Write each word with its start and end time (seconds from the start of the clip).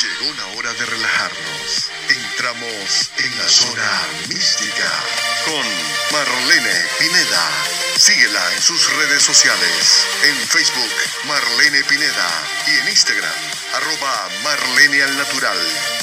Llegó 0.00 0.32
la 0.32 0.46
hora 0.56 0.72
de 0.72 0.86
relajarnos. 0.86 1.90
Entramos 2.08 3.10
en 3.18 3.38
la 3.38 3.46
zona 3.46 4.02
mística 4.28 4.90
con 5.44 5.62
Marlene 6.10 6.86
Pineda. 6.98 7.50
Síguela 7.98 8.54
en 8.54 8.62
sus 8.62 8.90
redes 8.96 9.22
sociales. 9.22 10.06
En 10.22 10.36
Facebook, 10.48 10.90
Marlene 11.24 11.84
Pineda. 11.84 12.30
Y 12.66 12.78
en 12.78 12.88
Instagram, 12.88 13.34
arroba 13.74 14.28
Marlene 14.42 15.02
al 15.02 15.18
Natural. 15.18 15.58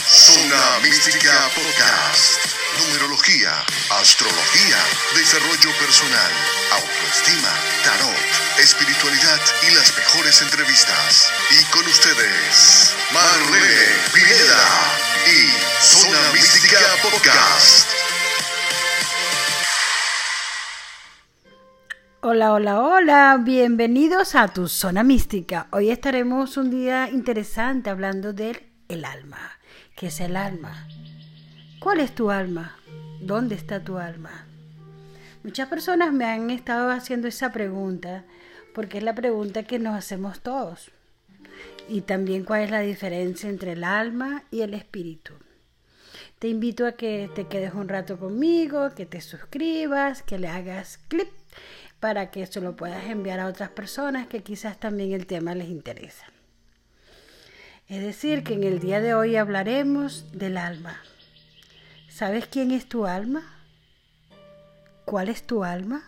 Zona 0.06 0.80
Mística 0.84 1.50
Podcast. 1.56 2.58
Numerología, 2.78 3.66
astrología, 3.90 4.78
desarrollo 5.16 5.72
personal, 5.80 6.32
autoestima, 6.72 7.52
tarot, 7.84 8.60
espiritualidad 8.60 9.42
y 9.68 9.72
las 9.72 9.96
mejores 9.98 10.42
entrevistas. 10.44 11.32
Y 11.50 11.64
con 11.72 11.86
ustedes, 11.88 12.94
Marlene 13.14 13.86
Pineda 14.14 14.64
y 15.26 15.48
Zona 15.82 16.34
Mística 16.34 16.78
Podcast. 17.02 17.90
Hola, 22.20 22.52
hola, 22.52 22.82
hola, 22.82 23.40
bienvenidos 23.42 24.36
a 24.36 24.50
tu 24.50 24.68
zona 24.68 25.04
mística. 25.04 25.68
Hoy 25.72 25.90
estaremos 25.90 26.58
un 26.58 26.70
día 26.70 27.10
interesante 27.10 27.90
hablando 27.90 28.34
del 28.34 28.64
el 28.90 29.06
alma. 29.06 29.58
¿Qué 29.96 30.08
es 30.08 30.20
el 30.20 30.36
alma? 30.36 30.86
¿Cuál 31.80 32.02
es 32.02 32.14
tu 32.14 32.30
alma? 32.30 32.76
¿Dónde 33.22 33.56
está 33.56 33.82
tu 33.82 33.98
alma? 33.98 34.48
Muchas 35.46 35.70
personas 35.70 36.12
me 36.12 36.26
han 36.26 36.50
estado 36.50 36.92
haciendo 36.92 37.30
esa 37.30 37.54
pregunta 37.54 38.26
porque 38.76 38.98
es 38.98 39.04
la 39.06 39.16
pregunta 39.16 39.64
que 39.64 39.80
nos 39.80 39.96
hacemos 39.96 40.42
todos. 40.42 40.92
Y 41.88 42.02
también 42.02 42.44
cuál 42.44 42.62
es 42.62 42.72
la 42.72 42.82
diferencia 42.82 43.50
entre 43.50 43.74
el 43.74 43.84
alma 43.84 44.44
y 44.52 44.62
el 44.62 44.74
espíritu. 44.74 45.34
Te 46.40 46.48
invito 46.48 46.86
a 46.86 46.92
que 46.92 47.30
te 47.34 47.48
quedes 47.48 47.74
un 47.74 47.90
rato 47.90 48.20
conmigo, 48.20 48.94
que 48.94 49.06
te 49.06 49.22
suscribas, 49.22 50.22
que 50.22 50.38
le 50.38 50.48
hagas 50.48 51.00
clic 51.08 51.30
para 52.00 52.30
que 52.30 52.44
eso 52.44 52.62
lo 52.62 52.76
puedas 52.76 53.06
enviar 53.06 53.40
a 53.40 53.48
otras 53.48 53.70
personas 53.70 54.28
que 54.28 54.44
quizás 54.44 54.80
también 54.80 55.14
el 55.14 55.26
tema 55.26 55.56
les 55.56 55.70
interesa. 55.70 56.28
Es 57.88 58.04
decir, 58.04 58.44
que 58.44 58.54
en 58.54 58.64
el 58.64 58.80
día 58.80 59.00
de 59.00 59.14
hoy 59.14 59.36
hablaremos 59.36 60.32
del 60.32 60.58
alma. 60.58 61.02
¿Sabes 62.10 62.48
quién 62.48 62.72
es 62.72 62.88
tu 62.88 63.06
alma? 63.06 63.44
¿Cuál 65.06 65.30
es 65.30 65.44
tu 65.44 65.64
alma? 65.64 66.04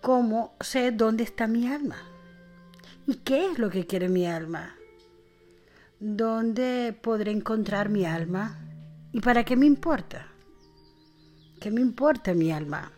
¿Cómo 0.00 0.56
sé 0.60 0.90
dónde 0.90 1.22
está 1.22 1.46
mi 1.46 1.68
alma? 1.68 2.07
¿Y 3.08 3.14
qué 3.24 3.50
es 3.50 3.58
lo 3.58 3.70
que 3.70 3.86
quiere 3.86 4.10
mi 4.10 4.26
alma? 4.26 4.76
¿Dónde 5.98 6.94
podré 7.02 7.30
encontrar 7.30 7.88
mi 7.88 8.04
alma? 8.04 8.58
¿Y 9.12 9.20
para 9.20 9.46
qué 9.46 9.56
me 9.56 9.64
importa? 9.64 10.26
¿Qué 11.58 11.70
me 11.70 11.80
importa 11.80 12.34
mi 12.34 12.52
alma? 12.52 12.92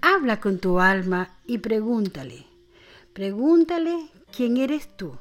Habla 0.00 0.38
con 0.38 0.60
tu 0.60 0.78
alma 0.78 1.38
y 1.44 1.58
pregúntale. 1.58 2.46
Pregúntale 3.14 4.10
quién 4.30 4.58
eres 4.58 4.96
tú, 4.96 5.18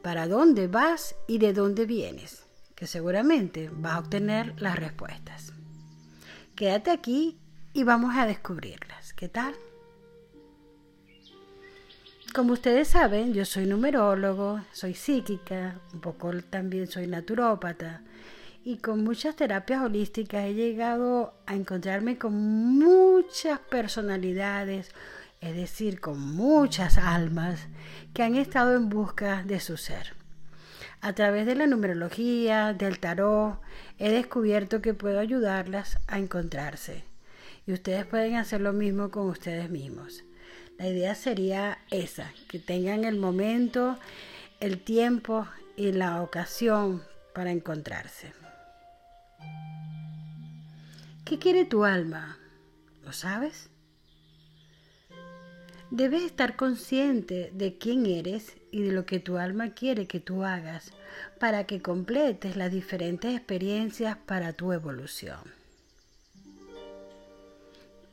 para 0.00 0.28
dónde 0.28 0.68
vas 0.68 1.16
y 1.26 1.38
de 1.38 1.52
dónde 1.52 1.84
vienes, 1.84 2.44
que 2.76 2.86
seguramente 2.86 3.72
vas 3.72 3.94
a 3.94 3.98
obtener 3.98 4.54
las 4.62 4.76
respuestas. 4.76 5.52
Quédate 6.54 6.92
aquí 6.92 7.40
y 7.72 7.82
vamos 7.82 8.14
a 8.16 8.24
descubrirlas. 8.24 9.14
¿Qué 9.14 9.28
tal? 9.28 9.56
Como 12.38 12.52
ustedes 12.52 12.86
saben, 12.86 13.34
yo 13.34 13.44
soy 13.44 13.66
numerólogo, 13.66 14.60
soy 14.70 14.94
psíquica, 14.94 15.80
un 15.92 16.00
poco 16.00 16.30
también 16.48 16.86
soy 16.86 17.08
naturópata 17.08 18.02
y 18.62 18.76
con 18.76 19.02
muchas 19.02 19.34
terapias 19.34 19.82
holísticas 19.82 20.44
he 20.44 20.54
llegado 20.54 21.34
a 21.46 21.56
encontrarme 21.56 22.16
con 22.16 22.34
muchas 22.36 23.58
personalidades, 23.58 24.92
es 25.40 25.56
decir, 25.56 25.98
con 25.98 26.20
muchas 26.20 26.96
almas 26.96 27.66
que 28.14 28.22
han 28.22 28.36
estado 28.36 28.76
en 28.76 28.88
busca 28.88 29.42
de 29.42 29.58
su 29.58 29.76
ser. 29.76 30.14
A 31.00 31.14
través 31.14 31.44
de 31.44 31.56
la 31.56 31.66
numerología, 31.66 32.72
del 32.72 33.00
tarot, 33.00 33.60
he 33.98 34.10
descubierto 34.10 34.80
que 34.80 34.94
puedo 34.94 35.18
ayudarlas 35.18 35.98
a 36.06 36.20
encontrarse. 36.20 37.02
Y 37.66 37.72
ustedes 37.72 38.06
pueden 38.06 38.36
hacer 38.36 38.60
lo 38.60 38.72
mismo 38.72 39.10
con 39.10 39.26
ustedes 39.26 39.70
mismos. 39.70 40.22
La 40.78 40.86
idea 40.86 41.16
sería 41.16 41.78
esa, 41.90 42.32
que 42.48 42.60
tengan 42.60 43.04
el 43.04 43.16
momento, 43.16 43.98
el 44.60 44.80
tiempo 44.80 45.46
y 45.76 45.90
la 45.90 46.22
ocasión 46.22 47.02
para 47.34 47.50
encontrarse. 47.50 48.32
¿Qué 51.24 51.40
quiere 51.40 51.64
tu 51.64 51.84
alma? 51.84 52.38
¿Lo 53.04 53.12
sabes? 53.12 53.70
Debes 55.90 56.22
estar 56.22 56.54
consciente 56.54 57.50
de 57.52 57.76
quién 57.76 58.06
eres 58.06 58.56
y 58.70 58.82
de 58.82 58.92
lo 58.92 59.04
que 59.04 59.18
tu 59.18 59.36
alma 59.36 59.74
quiere 59.74 60.06
que 60.06 60.20
tú 60.20 60.44
hagas 60.44 60.92
para 61.40 61.64
que 61.64 61.82
completes 61.82 62.56
las 62.56 62.70
diferentes 62.70 63.34
experiencias 63.34 64.16
para 64.16 64.52
tu 64.52 64.72
evolución. 64.72 65.57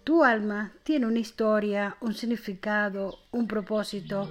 Tu 0.06 0.24
alma 0.24 0.72
tiene 0.84 1.08
una 1.08 1.18
historia, 1.18 1.98
un 2.00 2.14
significado, 2.14 3.18
un 3.32 3.48
propósito 3.48 4.30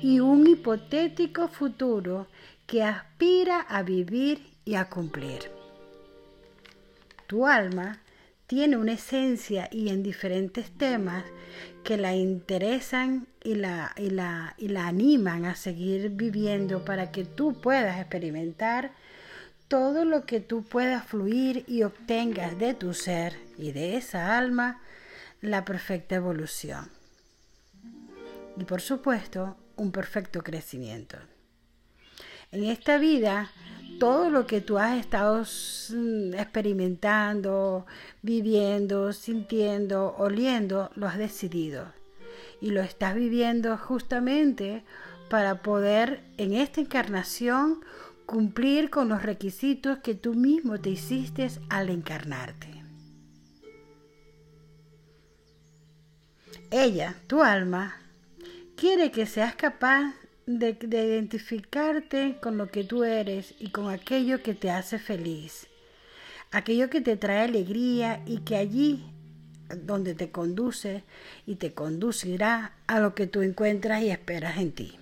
y 0.00 0.20
un 0.20 0.46
hipotético 0.46 1.48
futuro 1.48 2.28
que 2.64 2.84
aspira 2.84 3.62
a 3.62 3.82
vivir 3.82 4.40
y 4.64 4.76
a 4.76 4.88
cumplir. 4.88 5.50
Tu 7.26 7.44
alma 7.44 7.98
tiene 8.46 8.76
una 8.76 8.92
esencia 8.92 9.68
y 9.72 9.88
en 9.88 10.04
diferentes 10.04 10.70
temas 10.70 11.24
que 11.82 11.96
la 11.96 12.14
interesan 12.14 13.26
y 13.42 13.56
la, 13.56 13.94
y 13.96 14.10
la, 14.10 14.54
y 14.58 14.68
la 14.68 14.86
animan 14.86 15.44
a 15.44 15.56
seguir 15.56 16.10
viviendo 16.10 16.84
para 16.84 17.10
que 17.10 17.24
tú 17.24 17.60
puedas 17.60 17.98
experimentar 17.98 18.92
todo 19.66 20.04
lo 20.04 20.24
que 20.24 20.38
tú 20.38 20.62
puedas 20.62 21.04
fluir 21.04 21.64
y 21.66 21.82
obtengas 21.82 22.56
de 22.60 22.74
tu 22.74 22.94
ser 22.94 23.36
y 23.58 23.72
de 23.72 23.96
esa 23.96 24.38
alma 24.38 24.80
la 25.40 25.64
perfecta 25.64 26.16
evolución. 26.16 26.90
Y 28.56 28.64
por 28.64 28.80
supuesto, 28.80 29.56
un 29.76 29.92
perfecto 29.92 30.42
crecimiento. 30.42 31.18
En 32.52 32.64
esta 32.64 32.98
vida 32.98 33.50
todo 33.98 34.30
lo 34.30 34.46
que 34.46 34.60
tú 34.60 34.78
has 34.78 34.98
estado 34.98 35.42
mm, 35.42 36.34
experimentando, 36.34 37.86
viviendo, 38.22 39.12
sintiendo, 39.12 40.14
oliendo, 40.18 40.90
lo 40.94 41.06
has 41.06 41.18
decidido. 41.18 41.86
Y 42.60 42.70
lo 42.70 42.82
estás 42.82 43.14
viviendo 43.14 43.76
justamente 43.78 44.84
para 45.30 45.62
poder 45.62 46.22
en 46.36 46.54
esta 46.54 46.80
encarnación 46.80 47.80
cumplir 48.26 48.90
con 48.90 49.08
los 49.08 49.22
requisitos 49.22 49.98
que 49.98 50.14
tú 50.14 50.34
mismo 50.34 50.78
te 50.78 50.90
hiciste 50.90 51.48
al 51.68 51.90
encarnarte. 51.90 52.75
Ella, 56.78 57.14
tu 57.26 57.42
alma, 57.42 57.96
quiere 58.76 59.10
que 59.10 59.24
seas 59.24 59.54
capaz 59.54 60.12
de, 60.44 60.76
identificarte 60.78 62.36
con 62.42 62.58
lo 62.58 62.66
que 62.66 62.84
tú 62.84 63.02
eres 63.02 63.54
y 63.58 63.70
con 63.70 63.88
aquello 63.88 64.42
que 64.42 64.52
te 64.52 64.70
hace 64.70 64.98
feliz, 64.98 65.68
aquello 66.50 66.90
que 66.90 67.00
te 67.00 67.16
trae 67.16 67.44
alegría 67.44 68.22
y 68.26 68.40
que 68.40 68.56
allí 68.56 69.06
donde 69.74 70.14
te 70.14 70.30
conduce 70.30 71.02
y 71.46 71.54
te 71.54 71.72
conducirá 71.72 72.74
a 72.86 73.00
lo 73.00 73.14
que 73.14 73.26
tú 73.26 73.40
encuentras 73.40 74.02
y 74.02 74.10
esperas 74.10 74.58
en 74.58 74.72
ti. 74.72 74.98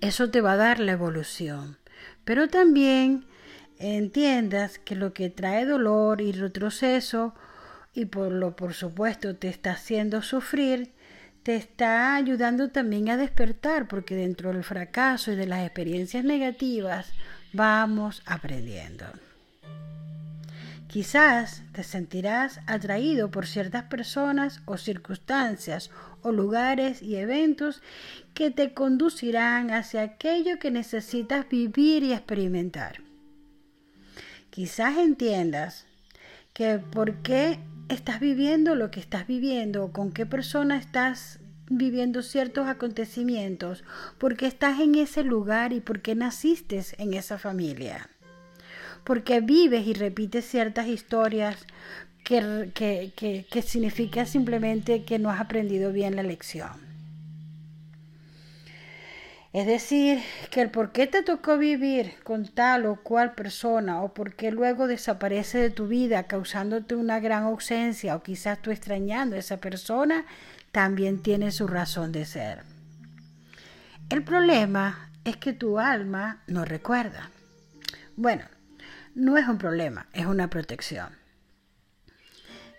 Eso 0.00 0.30
te 0.30 0.40
va 0.40 0.52
a 0.52 0.56
dar 0.56 0.80
la 0.80 0.92
evolución, 0.92 1.76
pero 2.24 2.48
también 2.48 3.26
entiendas 3.78 4.78
que 4.78 4.96
lo 4.96 5.12
que 5.12 5.28
trae 5.28 5.66
dolor 5.66 6.22
y 6.22 6.32
retroceso 6.32 7.34
y 7.94 8.06
por 8.06 8.32
lo 8.32 8.56
por 8.56 8.74
supuesto 8.74 9.36
te 9.36 9.48
está 9.48 9.72
haciendo 9.72 10.22
sufrir, 10.22 10.92
te 11.42 11.56
está 11.56 12.14
ayudando 12.14 12.70
también 12.70 13.10
a 13.10 13.16
despertar, 13.16 13.88
porque 13.88 14.14
dentro 14.14 14.52
del 14.52 14.64
fracaso 14.64 15.32
y 15.32 15.36
de 15.36 15.46
las 15.46 15.64
experiencias 15.64 16.24
negativas 16.24 17.12
vamos 17.52 18.22
aprendiendo. 18.26 19.06
Quizás 20.86 21.62
te 21.72 21.84
sentirás 21.84 22.60
atraído 22.66 23.30
por 23.30 23.46
ciertas 23.46 23.84
personas 23.84 24.60
o 24.66 24.76
circunstancias 24.76 25.90
o 26.20 26.32
lugares 26.32 27.00
y 27.00 27.16
eventos 27.16 27.80
que 28.34 28.50
te 28.50 28.74
conducirán 28.74 29.70
hacia 29.70 30.02
aquello 30.02 30.58
que 30.58 30.70
necesitas 30.70 31.48
vivir 31.48 32.02
y 32.02 32.12
experimentar. 32.12 33.00
Quizás 34.50 34.98
entiendas 34.98 35.86
que 36.52 36.78
por 36.78 37.16
qué 37.22 37.58
estás 37.88 38.20
viviendo 38.20 38.74
lo 38.74 38.90
que 38.90 39.00
estás 39.00 39.26
viviendo, 39.26 39.92
con 39.92 40.12
qué 40.12 40.26
persona 40.26 40.78
estás 40.78 41.40
viviendo 41.68 42.22
ciertos 42.22 42.68
acontecimientos, 42.68 43.84
porque 44.18 44.46
estás 44.46 44.80
en 44.80 44.94
ese 44.94 45.22
lugar 45.24 45.72
y 45.72 45.80
porque 45.80 46.14
naciste 46.14 46.82
en 46.98 47.14
esa 47.14 47.38
familia. 47.38 48.08
Porque 49.04 49.40
vives 49.40 49.86
y 49.86 49.94
repites 49.94 50.44
ciertas 50.44 50.86
historias 50.86 51.66
que, 52.24 52.70
que, 52.74 53.46
que 53.50 53.62
significa 53.62 54.26
simplemente 54.26 55.04
que 55.04 55.18
no 55.18 55.30
has 55.30 55.40
aprendido 55.40 55.92
bien 55.92 56.16
la 56.16 56.22
lección. 56.22 56.91
Es 59.52 59.66
decir, 59.66 60.22
que 60.50 60.62
el 60.62 60.70
por 60.70 60.92
qué 60.92 61.06
te 61.06 61.22
tocó 61.22 61.58
vivir 61.58 62.14
con 62.24 62.48
tal 62.48 62.86
o 62.86 62.96
cual 62.96 63.34
persona 63.34 64.00
o 64.00 64.14
por 64.14 64.34
qué 64.34 64.50
luego 64.50 64.86
desaparece 64.86 65.58
de 65.58 65.68
tu 65.68 65.88
vida 65.88 66.22
causándote 66.22 66.94
una 66.94 67.20
gran 67.20 67.42
ausencia 67.42 68.16
o 68.16 68.22
quizás 68.22 68.62
tú 68.62 68.70
extrañando 68.70 69.36
a 69.36 69.40
esa 69.40 69.58
persona, 69.58 70.24
también 70.70 71.22
tiene 71.22 71.52
su 71.52 71.66
razón 71.66 72.12
de 72.12 72.24
ser. 72.24 72.62
El 74.08 74.24
problema 74.24 75.10
es 75.24 75.36
que 75.36 75.52
tu 75.52 75.78
alma 75.78 76.42
no 76.46 76.64
recuerda. 76.64 77.30
Bueno, 78.16 78.44
no 79.14 79.36
es 79.36 79.46
un 79.46 79.58
problema, 79.58 80.06
es 80.14 80.24
una 80.24 80.48
protección. 80.48 81.10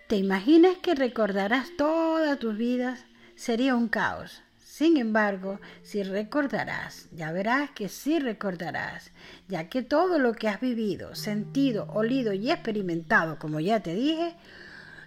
¿Te 0.08 0.16
imaginas 0.16 0.76
que 0.82 0.96
recordarás 0.96 1.68
toda 1.78 2.36
tu 2.36 2.52
vida? 2.52 2.98
Sería 3.36 3.76
un 3.76 3.88
caos. 3.88 4.42
Sin 4.76 4.96
embargo, 4.96 5.60
si 5.84 6.02
recordarás, 6.02 7.06
ya 7.12 7.30
verás 7.30 7.70
que 7.70 7.88
sí 7.88 8.18
recordarás, 8.18 9.12
ya 9.46 9.68
que 9.68 9.82
todo 9.82 10.18
lo 10.18 10.32
que 10.32 10.48
has 10.48 10.60
vivido, 10.60 11.14
sentido, 11.14 11.86
olido 11.94 12.32
y 12.32 12.50
experimentado, 12.50 13.38
como 13.38 13.60
ya 13.60 13.78
te 13.78 13.94
dije, 13.94 14.34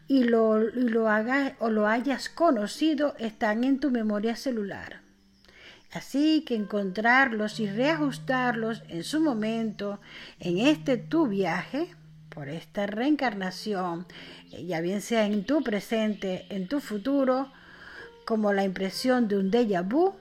y 0.08 0.24
lo, 0.24 0.58
lo 0.58 1.10
hagas 1.10 1.52
o 1.60 1.70
lo 1.70 1.86
hayas 1.86 2.30
conocido, 2.30 3.14
están 3.20 3.66
en 3.66 3.82
tu 3.82 3.92
memoria 3.92 4.38
celular. 4.38 5.02
Así 5.92 6.46
que 6.48 6.56
encontrarlos 6.56 7.60
y 7.60 7.70
reajustarlos 7.70 8.84
en 8.88 9.04
su 9.04 9.20
momento, 9.20 10.00
en 10.40 10.60
este 10.60 10.96
tu 10.96 11.28
viaje, 11.28 11.94
por 12.30 12.48
esta 12.48 12.88
reencarnación, 12.88 14.08
ya 14.66 14.80
bien 14.80 15.02
sea 15.02 15.26
en 15.26 15.44
tu 15.44 15.62
presente, 15.62 16.46
en 16.52 16.70
tu 16.70 16.80
futuro, 16.80 17.52
como 18.28 18.52
la 18.52 18.66
impresión 18.66 19.30
de 19.30 19.38
un 19.38 19.50
déjà 19.50 19.82
vu, 19.88 20.14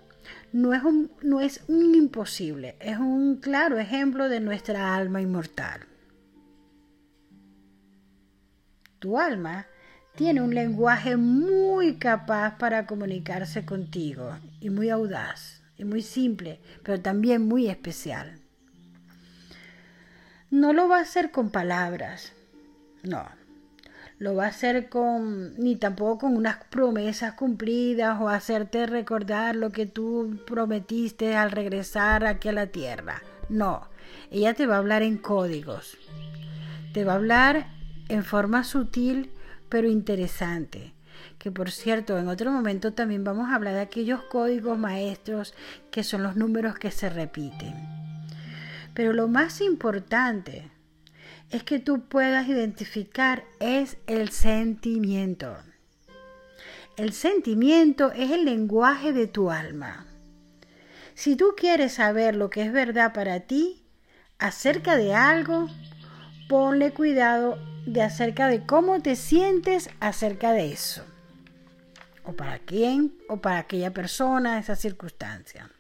no 0.53 0.73
es 0.75 0.85
un, 0.85 1.11
no 1.23 1.41
es 1.41 1.65
un 1.67 1.93
imposible, 1.97 2.77
es 2.79 2.99
un 2.99 3.41
claro 3.41 3.81
ejemplo 3.81 4.29
de 4.29 4.39
nuestra 4.39 4.95
alma 4.95 5.21
inmortal. 5.21 5.81
Tu 9.01 9.19
alma 9.19 9.67
tiene 10.15 10.41
un 10.41 10.55
lenguaje 10.55 11.17
muy 11.17 11.97
capaz 11.97 12.59
para 12.59 12.87
comunicarse 12.87 13.67
contigo 13.67 14.39
y 14.61 14.71
muy 14.71 14.89
audaz 14.89 15.65
y 15.77 15.85
muy 15.85 16.03
simple, 16.03 16.61
pero 16.85 17.01
también 17.01 17.43
muy 17.43 17.69
especial. 17.69 18.39
No 20.49 20.73
lo 20.73 20.89
va 20.89 20.99
a 20.99 21.03
hacer 21.03 21.33
con 21.33 21.51
palabras, 21.51 22.35
no, 23.03 23.27
lo 24.19 24.35
va 24.35 24.47
a 24.47 24.49
hacer 24.49 24.89
con 24.89 25.55
ni 25.57 25.77
tampoco 25.77 26.19
con 26.21 26.37
unas 26.37 26.65
promesas 26.71 27.35
cumplidas 27.35 28.19
o 28.21 28.29
hacerte 28.29 28.87
recordar 28.87 29.57
lo 29.57 29.71
que 29.71 29.87
tú 29.87 30.41
prometiste 30.47 31.37
al 31.37 31.51
regresar 31.51 32.25
aquí 32.25 32.49
a 32.49 32.53
la 32.53 32.69
tierra. 32.69 33.23
No, 33.49 33.89
ella 34.31 34.55
te 34.55 34.67
va 34.67 34.77
a 34.77 34.79
hablar 34.79 35.03
en 35.03 35.19
códigos. 35.19 35.99
Te 36.95 37.05
va 37.05 37.13
a 37.13 37.17
hablar 37.17 37.69
en 38.09 38.25
forma 38.25 38.65
sutil 38.65 39.31
pero 39.69 39.89
interesante. 39.89 40.95
Que 41.39 41.51
por 41.51 41.71
cierto, 41.71 42.19
en 42.19 42.29
otro 42.29 42.51
momento 42.51 42.93
también 42.93 43.25
vamos 43.25 43.51
a 43.51 43.55
hablar 43.55 43.75
de 43.75 43.81
aquellos 43.81 44.23
códigos 44.23 44.79
maestros 44.79 45.55
que 45.91 46.03
son 46.03 46.23
los 46.23 46.37
números 46.37 46.79
que 46.79 46.91
se 46.91 47.11
repiten. 47.11 47.75
Pero 48.95 49.13
lo 49.13 49.29
más 49.29 49.61
importante 49.61 50.71
es 51.51 51.63
que 51.63 51.79
tú 51.79 52.03
puedas 52.09 52.49
identificar 52.49 53.45
es 53.61 53.99
el 54.07 54.31
sentimiento. 54.31 55.57
El 56.97 57.13
sentimiento 57.13 58.11
es 58.13 58.31
el 58.31 58.45
lenguaje 58.45 59.13
de 59.13 59.27
tu 59.27 59.51
alma. 59.51 60.07
Si 61.15 61.37
tú 61.37 61.55
quieres 61.57 61.95
saber 61.95 62.35
lo 62.35 62.51
que 62.51 62.63
es 62.63 62.73
verdad 62.73 63.13
para 63.13 63.41
ti 63.41 63.83
acerca 64.39 64.97
de 64.97 65.15
algo, 65.15 65.69
ponle 66.49 66.93
cuidado 66.93 67.59
de 67.87 68.03
acerca 68.03 68.49
de 68.49 68.67
cómo 68.67 69.01
te 69.01 69.15
sientes 69.15 69.91
acerca 70.01 70.53
de 70.53 70.73
eso. 70.73 71.05
O 72.25 72.33
para 72.33 72.59
quién 72.59 73.15
o 73.29 73.37
para 73.37 73.59
aquella 73.59 73.95
persona, 73.95 74.59
esa 74.59 74.75
circunstancia. 74.75 75.71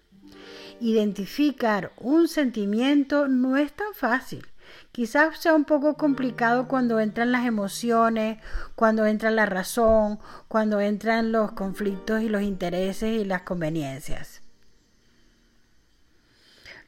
Identificar 0.81 1.93
un 1.97 2.29
sentimiento 2.29 3.27
no 3.27 3.57
es 3.57 3.73
tan 3.73 3.95
fácil 3.95 4.47
Quizás 4.93 5.39
sea 5.39 5.55
un 5.55 5.65
poco 5.65 5.97
complicado 5.97 6.69
cuando 6.69 7.01
entran 7.01 7.33
las 7.33 7.47
emociones, 7.47 8.39
cuando 8.75 9.07
entra 9.07 9.31
la 9.31 9.47
razón, 9.47 10.19
cuando 10.49 10.81
entran 10.81 11.33
los 11.33 11.53
conflictos 11.53 12.23
y 12.23 12.29
los 12.29 12.43
intereses 12.43 13.21
y 13.21 13.25
las 13.25 13.43
conveniencias. 13.43 14.43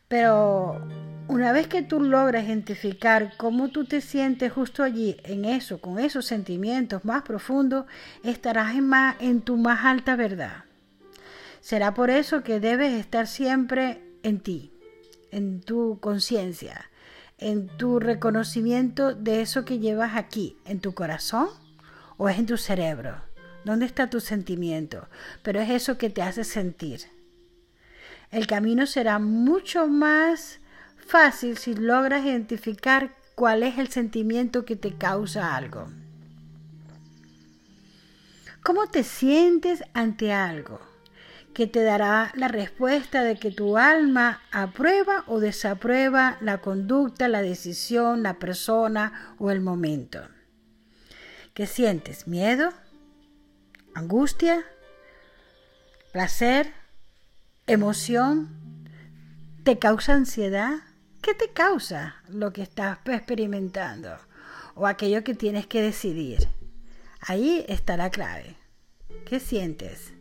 Pero 0.08 0.80
una 1.28 1.52
vez 1.52 1.66
que 1.66 1.82
tú 1.82 2.00
logras 2.00 2.44
identificar 2.44 3.34
cómo 3.36 3.68
tú 3.68 3.84
te 3.84 4.00
sientes 4.00 4.50
justo 4.50 4.82
allí, 4.82 5.18
en 5.24 5.44
eso, 5.44 5.82
con 5.82 5.98
esos 5.98 6.24
sentimientos 6.24 7.04
más 7.04 7.22
profundos, 7.22 7.84
estarás 8.24 8.74
en, 8.74 8.88
más, 8.88 9.16
en 9.20 9.42
tu 9.42 9.58
más 9.58 9.84
alta 9.84 10.16
verdad. 10.16 10.64
Será 11.60 11.92
por 11.92 12.08
eso 12.08 12.42
que 12.42 12.60
debes 12.60 12.94
estar 12.94 13.26
siempre 13.26 14.00
en 14.22 14.40
ti, 14.40 14.72
en 15.30 15.60
tu 15.60 15.98
conciencia, 16.00 16.90
en 17.38 17.68
tu 17.76 18.00
reconocimiento 18.00 19.14
de 19.14 19.40
eso 19.40 19.64
que 19.64 19.78
llevas 19.78 20.16
aquí, 20.16 20.56
en 20.64 20.80
tu 20.80 20.94
corazón 20.94 21.48
o 22.16 22.28
es 22.28 22.38
en 22.38 22.46
tu 22.46 22.56
cerebro. 22.56 23.22
¿Dónde 23.64 23.86
está 23.86 24.10
tu 24.10 24.20
sentimiento? 24.20 25.08
Pero 25.42 25.60
es 25.60 25.70
eso 25.70 25.98
que 25.98 26.10
te 26.10 26.22
hace 26.22 26.44
sentir. 26.44 27.02
El 28.30 28.46
camino 28.46 28.86
será 28.86 29.18
mucho 29.18 29.88
más 29.88 30.60
fácil 30.96 31.56
si 31.56 31.74
logras 31.74 32.24
identificar 32.24 33.14
cuál 33.34 33.62
es 33.62 33.78
el 33.78 33.88
sentimiento 33.88 34.64
que 34.64 34.76
te 34.76 34.94
causa 34.94 35.56
algo. 35.56 35.88
¿Cómo 38.62 38.88
te 38.88 39.02
sientes 39.04 39.82
ante 39.94 40.32
algo? 40.32 40.80
Que 41.54 41.66
te 41.66 41.82
dará 41.82 42.30
la 42.34 42.48
respuesta 42.48 43.24
de 43.24 43.36
que 43.36 43.50
tu 43.50 43.78
alma 43.78 44.40
aprueba 44.52 45.24
o 45.26 45.40
desaprueba 45.40 46.38
la 46.40 46.58
conducta, 46.58 47.28
la 47.28 47.42
decisión, 47.42 48.22
la 48.22 48.38
persona 48.38 49.34
o 49.38 49.50
el 49.50 49.60
momento. 49.60 50.20
¿Qué 51.54 51.66
sientes? 51.66 52.28
¿Miedo? 52.28 52.72
¿Angustia? 53.94 54.64
¿Placer? 56.12 56.72
¿Emoción? 57.66 58.48
¿Te 59.64 59.78
causa 59.78 60.14
ansiedad? 60.14 60.74
¿Qué 61.20 61.34
te 61.34 61.50
causa 61.50 62.22
lo 62.28 62.52
que 62.52 62.62
estás 62.62 62.98
experimentando? 63.06 64.16
O 64.76 64.86
aquello 64.86 65.24
que 65.24 65.34
tienes 65.34 65.66
que 65.66 65.82
decidir. 65.82 66.48
Ahí 67.20 67.64
está 67.68 67.96
la 67.96 68.10
clave. 68.10 68.56
¿Qué 69.26 69.40
sientes? 69.40 70.12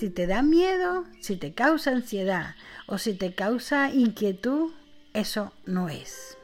Si 0.00 0.08
te 0.08 0.26
da 0.26 0.40
miedo, 0.40 1.04
si 1.20 1.36
te 1.36 1.52
causa 1.52 1.90
ansiedad 1.90 2.54
o 2.86 2.96
si 2.96 3.12
te 3.12 3.34
causa 3.34 3.90
inquietud, 3.90 4.72
eso 5.12 5.52
no 5.66 5.90
es. 5.90 6.38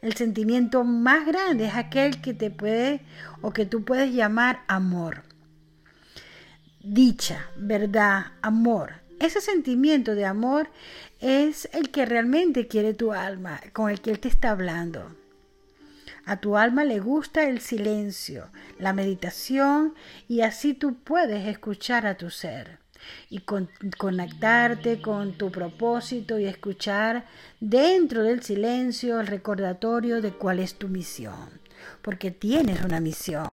El 0.00 0.14
sentimiento 0.14 0.82
más 0.82 1.24
grande 1.24 1.66
es 1.66 1.76
aquel 1.76 2.20
que 2.20 2.34
te 2.34 2.50
puede 2.50 3.02
o 3.40 3.52
que 3.52 3.66
tú 3.66 3.84
puedes 3.84 4.12
llamar 4.12 4.64
amor. 4.66 5.22
Dicha, 6.80 7.46
verdad, 7.54 8.32
amor. 8.42 8.94
Ese 9.20 9.40
sentimiento 9.40 10.16
de 10.16 10.24
amor 10.24 10.70
es 11.20 11.68
el 11.72 11.92
que 11.92 12.04
realmente 12.04 12.66
quiere 12.66 12.94
tu 12.94 13.12
alma, 13.12 13.60
con 13.72 13.90
el 13.90 14.00
que 14.00 14.10
él 14.10 14.18
te 14.18 14.26
está 14.26 14.50
hablando. 14.50 15.21
A 16.24 16.36
tu 16.36 16.56
alma 16.56 16.84
le 16.84 17.00
gusta 17.00 17.48
el 17.48 17.60
silencio, 17.60 18.48
la 18.78 18.92
meditación 18.92 19.94
y 20.28 20.42
así 20.42 20.72
tú 20.74 20.94
puedes 20.94 21.48
escuchar 21.48 22.06
a 22.06 22.16
tu 22.16 22.30
ser 22.30 22.78
y 23.28 23.40
conectarte 23.40 25.02
con 25.02 25.32
tu 25.32 25.50
propósito 25.50 26.38
y 26.38 26.44
escuchar 26.44 27.26
dentro 27.58 28.22
del 28.22 28.42
silencio 28.42 29.20
el 29.20 29.26
recordatorio 29.26 30.22
de 30.22 30.30
cuál 30.30 30.60
es 30.60 30.76
tu 30.76 30.88
misión, 30.88 31.60
porque 32.02 32.30
tienes 32.30 32.84
una 32.84 33.00
misión. 33.00 33.48